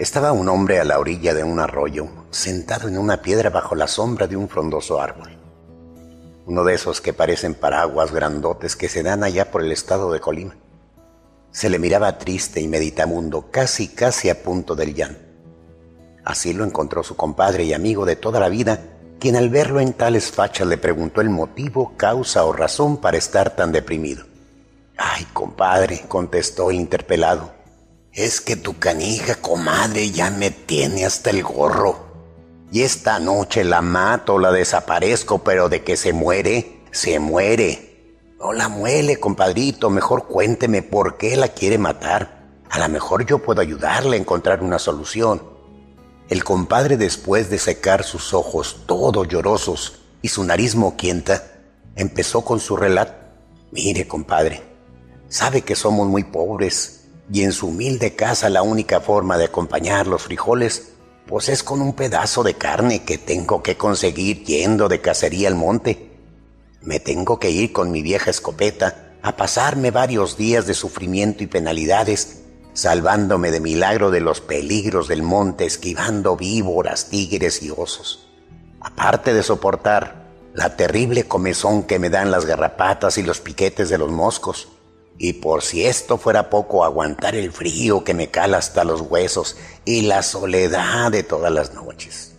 Estaba 0.00 0.32
un 0.32 0.48
hombre 0.48 0.80
a 0.80 0.84
la 0.84 0.98
orilla 0.98 1.34
de 1.34 1.44
un 1.44 1.60
arroyo, 1.60 2.08
sentado 2.30 2.88
en 2.88 2.96
una 2.96 3.20
piedra 3.20 3.50
bajo 3.50 3.74
la 3.74 3.86
sombra 3.86 4.26
de 4.26 4.34
un 4.34 4.48
frondoso 4.48 4.98
árbol. 4.98 5.36
Uno 6.46 6.64
de 6.64 6.72
esos 6.72 7.02
que 7.02 7.12
parecen 7.12 7.54
paraguas 7.54 8.10
grandotes 8.10 8.76
que 8.76 8.88
se 8.88 9.02
dan 9.02 9.22
allá 9.22 9.50
por 9.50 9.62
el 9.62 9.70
estado 9.70 10.10
de 10.10 10.18
Colima. 10.18 10.56
Se 11.50 11.68
le 11.68 11.78
miraba 11.78 12.16
triste 12.16 12.62
y 12.62 12.66
meditamundo, 12.66 13.50
casi 13.50 13.88
casi 13.88 14.30
a 14.30 14.42
punto 14.42 14.74
del 14.74 14.94
llanto. 14.94 15.20
Así 16.24 16.54
lo 16.54 16.64
encontró 16.64 17.02
su 17.02 17.14
compadre 17.14 17.64
y 17.64 17.74
amigo 17.74 18.06
de 18.06 18.16
toda 18.16 18.40
la 18.40 18.48
vida, 18.48 18.80
quien 19.20 19.36
al 19.36 19.50
verlo 19.50 19.78
en 19.78 19.92
tales 19.92 20.32
fachas 20.32 20.66
le 20.66 20.78
preguntó 20.78 21.20
el 21.20 21.30
motivo, 21.30 21.92
causa 21.96 22.44
o 22.44 22.52
razón 22.52 22.96
para 22.96 23.18
estar 23.18 23.54
tan 23.54 23.70
deprimido. 23.70 24.24
Ay, 24.96 25.26
compadre, 25.32 26.02
contestó 26.08 26.70
el 26.70 26.76
interpelado, 26.76 27.52
es 28.12 28.40
que 28.40 28.56
tu 28.56 28.78
canija, 28.78 29.36
comadre, 29.36 30.10
ya 30.10 30.30
me 30.30 30.50
tiene 30.50 31.06
hasta 31.06 31.30
el 31.30 31.44
gorro. 31.44 32.10
Y 32.72 32.82
esta 32.82 33.20
noche 33.20 33.62
la 33.62 33.82
mato, 33.82 34.38
la 34.38 34.50
desaparezco, 34.50 35.44
pero 35.44 35.68
de 35.68 35.82
que 35.84 35.96
se 35.96 36.12
muere, 36.12 36.82
se 36.90 37.18
muere. 37.20 38.14
No 38.38 38.52
la 38.52 38.68
muele, 38.68 39.18
compadrito, 39.18 39.90
mejor 39.90 40.26
cuénteme 40.26 40.82
por 40.82 41.18
qué 41.18 41.36
la 41.36 41.48
quiere 41.48 41.78
matar. 41.78 42.48
A 42.70 42.78
lo 42.78 42.88
mejor 42.88 43.26
yo 43.26 43.38
puedo 43.38 43.60
ayudarle 43.60 44.16
a 44.16 44.20
encontrar 44.20 44.62
una 44.62 44.78
solución. 44.78 45.42
El 46.30 46.44
compadre, 46.44 46.96
después 46.96 47.50
de 47.50 47.58
secar 47.58 48.04
sus 48.04 48.32
ojos 48.32 48.84
todos 48.86 49.28
llorosos 49.28 50.00
y 50.22 50.28
su 50.28 50.44
nariz 50.44 50.76
moquienta, 50.76 51.44
empezó 51.96 52.44
con 52.44 52.60
su 52.60 52.76
relato. 52.76 53.12
Mire, 53.72 54.06
compadre, 54.06 54.62
sabe 55.28 55.62
que 55.62 55.74
somos 55.74 56.08
muy 56.08 56.24
pobres 56.24 57.08
y 57.32 57.42
en 57.42 57.52
su 57.52 57.66
humilde 57.66 58.14
casa 58.14 58.48
la 58.48 58.62
única 58.62 59.00
forma 59.00 59.36
de 59.36 59.44
acompañar 59.44 60.06
los 60.06 60.22
frijoles 60.22 60.92
pues 61.26 61.48
es 61.48 61.62
con 61.62 61.80
un 61.80 61.92
pedazo 61.92 62.42
de 62.42 62.54
carne 62.54 63.04
que 63.04 63.16
tengo 63.16 63.62
que 63.62 63.76
conseguir 63.76 64.44
yendo 64.44 64.88
de 64.88 65.00
cacería 65.00 65.46
al 65.46 65.54
monte. 65.54 66.10
Me 66.80 66.98
tengo 66.98 67.38
que 67.38 67.50
ir 67.50 67.72
con 67.72 67.92
mi 67.92 68.02
vieja 68.02 68.30
escopeta 68.30 69.14
a 69.22 69.36
pasarme 69.36 69.92
varios 69.92 70.36
días 70.36 70.66
de 70.66 70.74
sufrimiento 70.74 71.44
y 71.44 71.46
penalidades, 71.46 72.42
salvándome 72.72 73.50
de 73.50 73.60
milagro 73.60 74.10
de 74.10 74.20
los 74.20 74.40
peligros 74.40 75.08
del 75.08 75.22
monte, 75.22 75.64
esquivando 75.64 76.36
víboras, 76.36 77.10
tigres 77.10 77.62
y 77.62 77.70
osos. 77.70 78.28
Aparte 78.80 79.34
de 79.34 79.42
soportar 79.42 80.26
la 80.54 80.76
terrible 80.76 81.24
comezón 81.24 81.84
que 81.84 81.98
me 81.98 82.10
dan 82.10 82.30
las 82.30 82.46
garrapatas 82.46 83.18
y 83.18 83.22
los 83.22 83.40
piquetes 83.40 83.88
de 83.88 83.98
los 83.98 84.10
moscos, 84.10 84.68
y 85.18 85.34
por 85.34 85.62
si 85.62 85.84
esto 85.84 86.16
fuera 86.16 86.48
poco, 86.48 86.82
aguantar 86.82 87.34
el 87.34 87.52
frío 87.52 88.04
que 88.04 88.14
me 88.14 88.30
cala 88.30 88.56
hasta 88.56 88.84
los 88.84 89.02
huesos 89.02 89.56
y 89.84 90.02
la 90.02 90.22
soledad 90.22 91.12
de 91.12 91.22
todas 91.22 91.52
las 91.52 91.74
noches. 91.74 92.36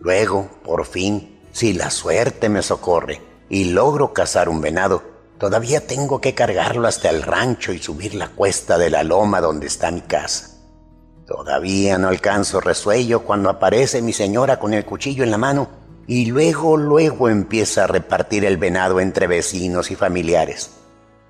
Luego, 0.00 0.50
por 0.64 0.84
fin, 0.84 1.40
si 1.52 1.72
la 1.72 1.90
suerte 1.90 2.48
me 2.48 2.62
socorre 2.62 3.20
y 3.48 3.66
logro 3.66 4.12
cazar 4.12 4.48
un 4.48 4.60
venado, 4.60 5.13
todavía 5.44 5.86
tengo 5.86 6.22
que 6.22 6.32
cargarlo 6.32 6.88
hasta 6.88 7.10
el 7.10 7.22
rancho 7.22 7.74
y 7.74 7.78
subir 7.78 8.14
la 8.14 8.28
cuesta 8.28 8.78
de 8.78 8.88
la 8.88 9.02
loma 9.02 9.42
donde 9.42 9.66
está 9.66 9.90
mi 9.90 10.00
casa. 10.00 10.56
Todavía 11.26 11.98
no 11.98 12.08
alcanzo 12.08 12.62
resuello 12.62 13.24
cuando 13.24 13.50
aparece 13.50 14.00
mi 14.00 14.14
señora 14.14 14.58
con 14.58 14.72
el 14.72 14.86
cuchillo 14.86 15.22
en 15.22 15.30
la 15.30 15.36
mano 15.36 15.68
y 16.06 16.24
luego, 16.24 16.78
luego 16.78 17.28
empieza 17.28 17.84
a 17.84 17.86
repartir 17.86 18.46
el 18.46 18.56
venado 18.56 19.00
entre 19.00 19.26
vecinos 19.26 19.90
y 19.90 19.96
familiares 19.96 20.70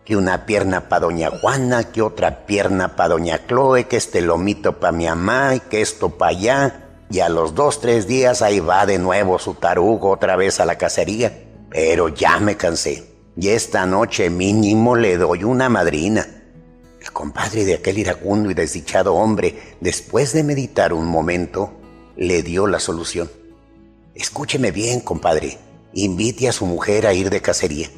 que 0.04 0.16
una 0.16 0.46
pierna 0.46 0.88
pa' 0.88 1.00
doña 1.00 1.30
Juana, 1.30 1.90
que 1.90 2.00
otra 2.00 2.46
pierna 2.46 2.94
pa' 2.94 3.08
doña 3.08 3.44
Chloe, 3.48 3.88
que 3.88 3.96
este 3.96 4.20
lomito 4.20 4.78
pa' 4.78 4.92
mi 4.92 5.06
mamá 5.06 5.56
y 5.56 5.60
que 5.60 5.80
esto 5.80 6.10
pa' 6.10 6.28
allá. 6.28 6.82
Y 7.10 7.18
a 7.18 7.28
los 7.28 7.56
dos, 7.56 7.80
tres 7.80 8.06
días 8.06 8.42
ahí 8.42 8.60
va 8.60 8.86
de 8.86 9.00
nuevo 9.00 9.40
su 9.40 9.54
tarugo 9.54 10.10
otra 10.10 10.36
vez 10.36 10.60
a 10.60 10.66
la 10.66 10.78
cacería. 10.78 11.46
Pero 11.68 12.10
ya 12.10 12.38
me 12.38 12.56
cansé. 12.56 13.13
Y 13.36 13.48
esta 13.48 13.84
noche 13.84 14.30
mínimo 14.30 14.94
le 14.94 15.16
doy 15.16 15.44
una 15.44 15.68
madrina. 15.68 16.26
El 17.00 17.10
compadre 17.12 17.64
de 17.64 17.74
aquel 17.74 17.98
iracundo 17.98 18.50
y 18.50 18.54
desdichado 18.54 19.14
hombre, 19.14 19.76
después 19.80 20.32
de 20.32 20.44
meditar 20.44 20.92
un 20.92 21.06
momento, 21.06 21.72
le 22.16 22.42
dio 22.42 22.66
la 22.66 22.78
solución. 22.78 23.30
Escúcheme 24.14 24.70
bien, 24.70 25.00
compadre. 25.00 25.58
Invite 25.94 26.48
a 26.48 26.52
su 26.52 26.66
mujer 26.66 27.06
a 27.06 27.12
ir 27.12 27.28
de 27.30 27.42
cacería. 27.42 27.90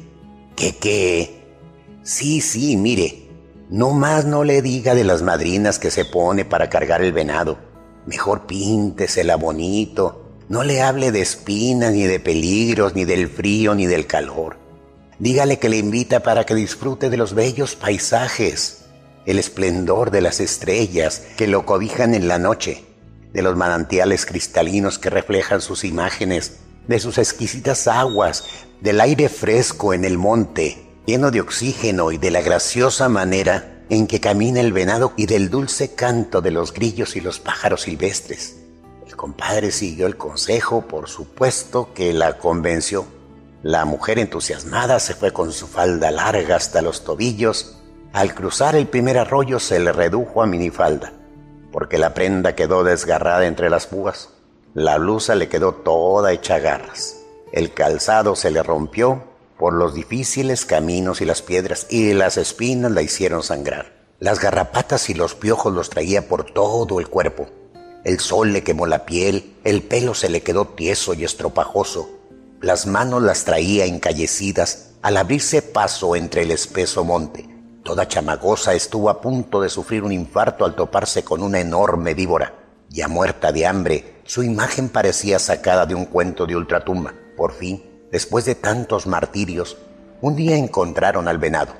¿Qué 0.55 0.75
qué? 0.75 1.41
Sí, 2.01 2.41
sí, 2.41 2.75
mire, 2.75 3.27
no 3.69 3.91
más 3.91 4.25
no 4.25 4.43
le 4.43 4.61
diga 4.61 4.95
de 4.95 5.03
las 5.03 5.21
madrinas 5.21 5.77
que 5.77 5.91
se 5.91 6.05
pone 6.05 6.45
para 6.45 6.69
cargar 6.69 7.03
el 7.03 7.13
venado. 7.13 7.59
Mejor 8.07 8.47
píntesela 8.47 9.35
bonito. 9.35 10.31
No 10.49 10.63
le 10.63 10.81
hable 10.81 11.11
de 11.11 11.21
espinas, 11.21 11.93
ni 11.93 12.03
de 12.03 12.19
peligros, 12.19 12.95
ni 12.95 13.05
del 13.05 13.27
frío, 13.27 13.75
ni 13.75 13.85
del 13.85 14.07
calor. 14.07 14.57
Dígale 15.19 15.57
que 15.57 15.69
le 15.69 15.77
invita 15.77 16.21
para 16.21 16.45
que 16.45 16.53
disfrute 16.53 17.09
de 17.09 17.17
los 17.17 17.33
bellos 17.33 17.75
paisajes, 17.75 18.85
el 19.25 19.39
esplendor 19.39 20.11
de 20.11 20.21
las 20.21 20.39
estrellas 20.39 21.23
que 21.37 21.47
lo 21.47 21.65
cobijan 21.65 22.13
en 22.13 22.27
la 22.27 22.37
noche, 22.37 22.85
de 23.33 23.41
los 23.41 23.55
manantiales 23.55 24.25
cristalinos 24.25 24.99
que 24.99 25.09
reflejan 25.09 25.61
sus 25.61 25.83
imágenes, 25.83 26.59
de 26.87 26.99
sus 26.99 27.17
exquisitas 27.17 27.87
aguas, 27.87 28.45
del 28.81 29.01
aire 29.01 29.27
fresco 29.27 29.93
en 29.93 30.05
el 30.05 30.17
monte, 30.19 30.87
lleno 31.07 31.31
de 31.31 31.41
oxígeno 31.41 32.11
y 32.11 32.17
de 32.17 32.31
la 32.31 32.41
graciosa 32.41 33.09
manera 33.09 33.83
en 33.89 34.05
que 34.05 34.19
camina 34.19 34.59
el 34.59 34.71
venado 34.71 35.13
y 35.17 35.25
del 35.25 35.49
dulce 35.49 35.95
canto 35.95 36.41
de 36.41 36.51
los 36.51 36.73
grillos 36.73 37.15
y 37.15 37.21
los 37.21 37.39
pájaros 37.39 37.83
silvestres. 37.83 38.57
El 39.07 39.15
compadre 39.15 39.71
siguió 39.71 40.05
el 40.05 40.17
consejo, 40.17 40.87
por 40.87 41.09
supuesto 41.09 41.93
que 41.93 42.13
la 42.13 42.37
convenció. 42.37 43.16
La 43.63 43.85
mujer 43.85 44.19
entusiasmada 44.19 44.99
se 44.99 45.15
fue 45.15 45.33
con 45.33 45.51
su 45.51 45.67
falda 45.67 46.11
larga 46.11 46.55
hasta 46.55 46.81
los 46.81 47.03
tobillos. 47.03 47.77
Al 48.13 48.35
cruzar 48.35 48.75
el 48.75 48.87
primer 48.87 49.17
arroyo 49.17 49.59
se 49.59 49.79
le 49.79 49.91
redujo 49.91 50.43
a 50.43 50.45
minifalda, 50.45 51.13
porque 51.71 51.97
la 51.97 52.13
prenda 52.13 52.55
quedó 52.55 52.83
desgarrada 52.83 53.47
entre 53.47 53.69
las 53.69 53.87
púas. 53.87 54.29
La 54.75 54.99
blusa 54.99 55.33
le 55.33 55.49
quedó 55.49 55.73
toda 55.73 56.33
hecha 56.33 56.59
garras. 56.59 57.17
El 57.51 57.73
calzado 57.73 58.35
se 58.35 58.51
le 58.51 58.61
rompió 58.61 59.23
por 59.57 59.73
los 59.73 59.95
difíciles 59.95 60.65
caminos 60.65 61.19
y 61.21 61.25
las 61.25 61.41
piedras, 61.41 61.87
y 61.89 62.13
las 62.13 62.37
espinas 62.37 62.91
la 62.91 63.01
hicieron 63.01 63.41
sangrar. 63.41 63.97
Las 64.19 64.39
garrapatas 64.39 65.09
y 65.09 65.15
los 65.15 65.33
piojos 65.33 65.73
los 65.73 65.89
traía 65.89 66.27
por 66.27 66.51
todo 66.51 66.99
el 66.99 67.07
cuerpo. 67.07 67.47
El 68.03 68.19
sol 68.19 68.53
le 68.53 68.63
quemó 68.63 68.85
la 68.85 69.05
piel, 69.05 69.55
el 69.63 69.81
pelo 69.81 70.13
se 70.13 70.29
le 70.29 70.41
quedó 70.41 70.65
tieso 70.65 71.15
y 71.15 71.23
estropajoso. 71.23 72.16
Las 72.61 72.87
manos 72.87 73.21
las 73.21 73.43
traía 73.45 73.85
encallecidas 73.85 74.91
al 75.01 75.17
abrirse 75.17 75.61
paso 75.61 76.15
entre 76.15 76.43
el 76.43 76.51
espeso 76.51 77.03
monte. 77.03 77.47
Toda 77.83 78.07
chamagosa 78.07 78.73
estuvo 78.73 79.09
a 79.09 79.21
punto 79.21 79.61
de 79.61 79.69
sufrir 79.69 80.03
un 80.03 80.11
infarto 80.11 80.65
al 80.65 80.75
toparse 80.75 81.23
con 81.23 81.41
una 81.41 81.59
enorme 81.59 82.13
víbora. 82.13 82.53
Ya 82.89 83.07
muerta 83.07 83.51
de 83.51 83.65
hambre, 83.65 84.21
su 84.25 84.43
imagen 84.43 84.89
parecía 84.89 85.39
sacada 85.39 85.85
de 85.85 85.95
un 85.95 86.05
cuento 86.05 86.45
de 86.45 86.55
ultratumba. 86.55 87.13
Por 87.35 87.53
fin, 87.53 87.83
Después 88.11 88.45
de 88.45 88.55
tantos 88.55 89.05
martirios, 89.05 89.77
un 90.21 90.35
día 90.37 90.55
encontraron 90.55 91.27
al 91.27 91.39
venado. 91.39 91.73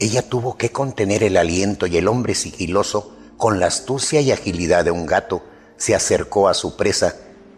Ella 0.00 0.22
tuvo 0.28 0.56
que 0.56 0.72
contener 0.72 1.22
el 1.22 1.36
aliento 1.36 1.86
y 1.86 1.96
el 1.96 2.08
hombre 2.08 2.34
sigiloso, 2.34 3.16
con 3.36 3.60
la 3.60 3.66
astucia 3.66 4.20
y 4.20 4.32
agilidad 4.32 4.84
de 4.84 4.90
un 4.90 5.06
gato, 5.06 5.42
se 5.76 5.94
acercó 5.94 6.48
a 6.48 6.54
su 6.54 6.76
presa 6.76 7.14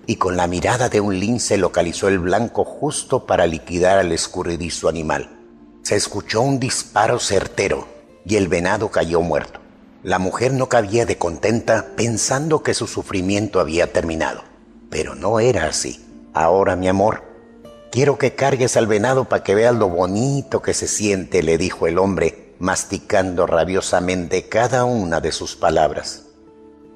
y 0.06 0.16
con 0.16 0.36
la 0.36 0.46
mirada 0.46 0.88
de 0.88 1.00
un 1.00 1.18
lince 1.18 1.56
localizó 1.56 2.08
el 2.08 2.18
blanco 2.18 2.64
justo 2.64 3.26
para 3.26 3.46
liquidar 3.46 3.98
al 3.98 4.12
escurridizo 4.12 4.88
animal. 4.88 5.30
Se 5.82 5.96
escuchó 5.96 6.42
un 6.42 6.58
disparo 6.58 7.18
certero 7.18 7.88
y 8.24 8.36
el 8.36 8.48
venado 8.48 8.90
cayó 8.90 9.20
muerto. 9.20 9.60
La 10.02 10.18
mujer 10.18 10.52
no 10.52 10.68
cabía 10.68 11.06
de 11.06 11.18
contenta 11.18 11.86
pensando 11.96 12.62
que 12.62 12.74
su 12.74 12.86
sufrimiento 12.86 13.60
había 13.60 13.92
terminado. 13.92 14.42
Pero 14.90 15.14
no 15.14 15.40
era 15.40 15.66
así. 15.66 16.04
Ahora, 16.34 16.76
mi 16.76 16.88
amor, 16.88 17.32
Quiero 17.92 18.16
que 18.16 18.34
cargues 18.34 18.78
al 18.78 18.86
venado 18.86 19.26
para 19.26 19.42
que 19.44 19.54
veas 19.54 19.74
lo 19.74 19.90
bonito 19.90 20.62
que 20.62 20.72
se 20.72 20.88
siente, 20.88 21.42
le 21.42 21.58
dijo 21.58 21.86
el 21.86 21.98
hombre, 21.98 22.54
masticando 22.58 23.46
rabiosamente 23.46 24.48
cada 24.48 24.86
una 24.86 25.20
de 25.20 25.30
sus 25.30 25.56
palabras. 25.56 26.22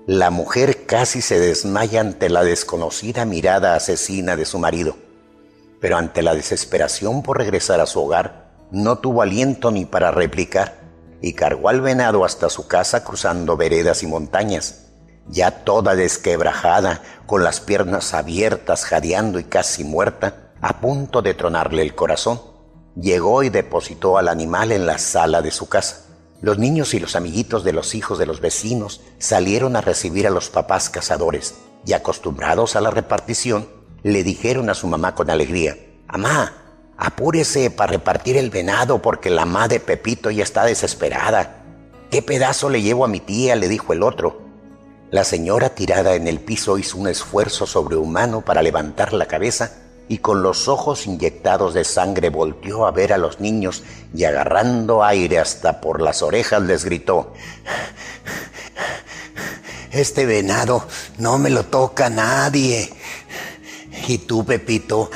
La 0.06 0.31
mujer 0.31 0.87
casi 0.87 1.20
se 1.20 1.41
desmaya 1.41 2.00
ante 2.00 2.29
la 2.29 2.44
desconocida 2.44 3.25
mirada 3.25 3.75
asesina 3.75 4.37
de 4.37 4.44
su 4.44 4.61
marido, 4.61 4.97
pero 5.81 5.97
ante 5.97 6.23
la 6.23 6.32
desesperación 6.32 7.25
por 7.25 7.38
regresar 7.38 7.81
a 7.81 7.87
su 7.87 8.05
hogar, 8.05 8.53
no 8.70 8.99
tuvo 8.99 9.23
aliento 9.23 9.73
ni 9.73 9.85
para 9.85 10.12
replicar 10.12 10.79
y 11.20 11.32
cargó 11.32 11.70
al 11.70 11.81
venado 11.81 12.25
hasta 12.25 12.50
su 12.50 12.69
casa 12.69 13.03
cruzando 13.03 13.56
veredas 13.56 14.05
y 14.05 14.06
montañas, 14.06 14.85
ya 15.26 15.64
toda 15.64 15.97
desquebrajada, 15.97 17.03
con 17.26 17.43
las 17.43 17.58
piernas 17.58 18.14
abiertas, 18.14 18.85
jadeando 18.85 19.41
y 19.41 19.44
casi 19.44 19.82
muerta, 19.82 20.53
a 20.61 20.81
punto 20.81 21.20
de 21.20 21.35
tronarle 21.35 21.82
el 21.82 21.97
corazón. 21.97 22.41
llegó 22.94 23.43
y 23.43 23.49
depositó 23.49 24.19
al 24.19 24.29
animal 24.29 24.70
en 24.70 24.87
la 24.87 24.99
sala 24.99 25.43
de 25.43 25.50
su 25.50 25.69
casa. 25.69 26.06
Los 26.42 26.58
niños 26.58 26.92
y 26.92 27.00
los 27.00 27.16
amiguitos 27.16 27.64
de 27.64 27.72
los 27.72 27.94
hijos 27.94 28.18
de 28.18 28.26
los 28.26 28.40
vecinos 28.40 29.00
salieron 29.18 29.74
a 29.74 29.80
recibir 29.80 30.26
a 30.26 30.30
los 30.30 30.50
papás 30.50 30.90
cazadores 30.90 31.54
y 31.86 31.94
acostumbrados 31.94 32.76
a 32.76 32.80
la 32.80 32.90
repartición, 32.90 33.68
le 34.02 34.22
dijeron 34.22 34.68
a 34.68 34.74
su 34.74 34.86
mamá 34.86 35.14
con 35.14 35.30
alegría, 35.30 35.78
Amá, 36.08 36.52
apúrese 36.96 37.70
para 37.70 37.92
repartir 37.92 38.36
el 38.36 38.50
venado 38.50 39.00
porque 39.00 39.30
la 39.30 39.44
mamá 39.46 39.68
de 39.68 39.80
Pepito 39.80 40.30
ya 40.30 40.42
está 40.42 40.64
desesperada. 40.64 41.64
¿Qué 42.10 42.22
pedazo 42.22 42.68
le 42.68 42.82
llevo 42.82 43.04
a 43.04 43.08
mi 43.08 43.20
tía? 43.20 43.56
le 43.56 43.68
dijo 43.68 43.92
el 43.92 44.02
otro. 44.02 44.42
La 45.10 45.24
señora 45.24 45.70
tirada 45.70 46.14
en 46.14 46.28
el 46.28 46.40
piso 46.40 46.78
hizo 46.78 46.98
un 46.98 47.08
esfuerzo 47.08 47.66
sobrehumano 47.66 48.42
para 48.42 48.62
levantar 48.62 49.12
la 49.12 49.26
cabeza 49.26 49.85
y 50.08 50.19
con 50.19 50.43
los 50.43 50.69
ojos 50.69 51.06
inyectados 51.06 51.75
de 51.75 51.85
sangre 51.85 52.31
volteó 52.31 52.87
a 52.87 52.93
ver 52.93 53.12
a 53.12 53.19
los 53.19 53.41
niños 53.41 53.82
y 54.14 54.25
agarrando 54.25 55.03
aire 55.03 55.38
hasta 55.38 55.81
por 55.81 56.00
las 56.00 56.23
orejas 56.23 56.62
les 56.62 56.85
gritó, 56.85 57.35
Este 59.91 60.26
venado 60.26 60.87
no 61.19 61.38
me 61.38 61.50
lo 61.50 61.64
toca 61.64 62.11
nadie. 62.11 62.93
Y 64.08 64.19
tú, 64.19 64.44
Pepito, 64.44 65.11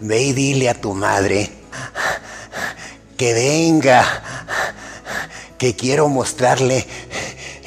ve 0.00 0.22
y 0.22 0.32
dile 0.32 0.68
a 0.68 0.80
tu 0.80 0.92
madre 0.92 1.50
que 3.16 3.32
venga, 3.32 4.04
que 5.56 5.76
quiero 5.76 6.08
mostrarle 6.08 6.86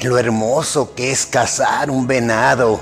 lo 0.02 0.18
hermoso 0.18 0.94
que 0.94 1.10
es 1.10 1.26
cazar 1.26 1.90
un 1.90 2.06
venado. 2.06 2.80